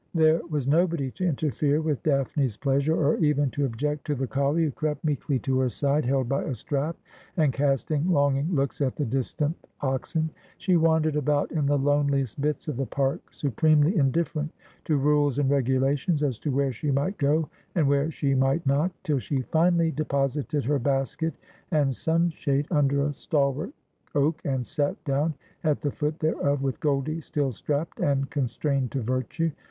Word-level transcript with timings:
There 0.15 0.41
was 0.49 0.65
nobody 0.65 1.11
to 1.11 1.27
interfere 1.27 1.79
with 1.79 2.01
Daphne's 2.01 2.57
pleasure, 2.57 2.95
or 2.95 3.17
even 3.17 3.51
to 3.51 3.65
object 3.65 4.03
to 4.07 4.15
the 4.15 4.25
collie, 4.25 4.63
who 4.63 4.71
crept 4.71 5.03
meekly 5.05 5.37
to 5.41 5.59
her 5.59 5.69
side, 5.69 6.05
held 6.05 6.27
by 6.27 6.41
a 6.43 6.55
strap, 6.55 6.97
and 7.37 7.53
casting 7.53 8.09
longing 8.09 8.51
looks 8.51 8.81
at 8.81 8.95
the 8.95 9.05
distant 9.05 9.55
oxen. 9.81 10.31
She 10.57 10.75
wandered 10.75 11.15
about 11.17 11.51
in 11.51 11.67
the 11.67 11.77
loneliest 11.77 12.41
bits 12.41 12.67
of 12.67 12.77
the 12.77 12.85
park, 12.87 13.31
supremely 13.31 13.95
indifferent 13.95 14.49
to 14.85 14.97
rules 14.97 15.37
and 15.37 15.51
regulations 15.51 16.23
as 16.23 16.39
to 16.39 16.49
where 16.49 16.71
she 16.71 16.89
might 16.89 17.19
go 17.19 17.47
and 17.75 17.87
where 17.87 18.09
she 18.09 18.33
might 18.33 18.65
not; 18.65 18.89
till 19.03 19.19
she 19.19 19.41
finally 19.43 19.91
deposited 19.91 20.63
her 20.65 20.79
basket 20.79 21.35
and 21.69 21.95
sunshade 21.95 22.65
under 22.71 23.05
a 23.05 23.13
stalwart 23.13 23.71
cak, 24.13 24.33
and 24.45 24.65
sat 24.65 25.03
down 25.05 25.35
at 25.63 25.79
the 25.81 25.91
foot 25.91 26.17
thereof, 26.17 26.63
with 26.63 26.79
Goldie 26.79 27.21
still 27.21 27.51
strapped, 27.51 27.99
and 27.99 28.31
con 28.31 28.47
strained 28.47 28.91
to 28.93 29.01
virtue. 29.03 29.51